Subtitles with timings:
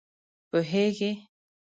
[0.49, 1.11] پوهېږې!